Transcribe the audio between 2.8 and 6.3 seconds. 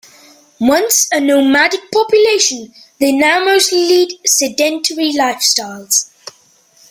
they now mostly lead sedentary lifestyles.